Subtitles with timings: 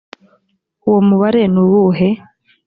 [0.87, 2.07] uwo mubare nuwuhe